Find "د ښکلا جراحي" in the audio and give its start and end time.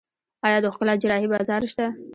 0.61-1.27